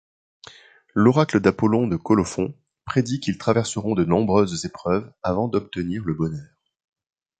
[0.95, 2.55] L'oracle d'Apollon de Colophon
[2.85, 6.49] prédit qu'ils traverseront de nombreuses épreuves avant d'obtenir le bonheur.